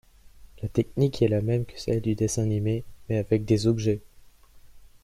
La 0.63 0.67
technique 0.67 1.21
est 1.21 1.27
la 1.27 1.43
même 1.43 1.63
que 1.63 1.77
celle 1.79 2.01
du 2.01 2.15
dessin 2.15 2.41
animé, 2.41 2.83
mais 3.07 3.17
avec 3.19 3.45
des 3.45 3.67
objets. 3.67 4.01